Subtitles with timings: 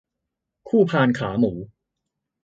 [0.67, 1.51] คู่พานขาหมู